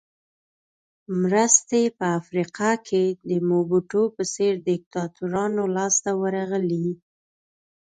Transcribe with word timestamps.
مرستې 1.21 1.81
په 1.97 2.05
افریقا 2.19 2.71
کې 2.87 3.03
د 3.29 3.31
موبوټو 3.49 4.01
په 4.15 4.23
څېر 4.33 4.53
دیکتاتورانو 4.69 5.63
لاس 5.75 5.95
ته 6.03 6.11
ورغلې. 6.21 6.87